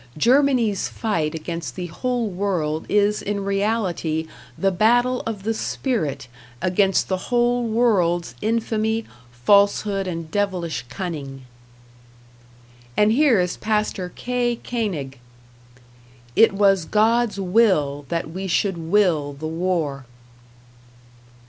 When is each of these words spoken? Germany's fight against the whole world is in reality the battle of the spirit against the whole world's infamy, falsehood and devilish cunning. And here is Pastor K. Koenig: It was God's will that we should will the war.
Germany's 0.17 0.87
fight 0.87 1.35
against 1.35 1.75
the 1.75 1.85
whole 1.85 2.27
world 2.27 2.87
is 2.89 3.21
in 3.21 3.45
reality 3.45 4.25
the 4.57 4.71
battle 4.71 5.21
of 5.27 5.43
the 5.43 5.53
spirit 5.53 6.27
against 6.59 7.07
the 7.07 7.27
whole 7.29 7.67
world's 7.67 8.33
infamy, 8.41 9.05
falsehood 9.31 10.07
and 10.07 10.31
devilish 10.31 10.83
cunning. 10.89 11.45
And 12.97 13.11
here 13.11 13.39
is 13.39 13.57
Pastor 13.57 14.11
K. 14.15 14.55
Koenig: 14.63 15.19
It 16.35 16.51
was 16.53 16.85
God's 16.85 17.39
will 17.39 18.07
that 18.09 18.27
we 18.31 18.47
should 18.47 18.79
will 18.79 19.33
the 19.33 19.45
war. 19.47 20.07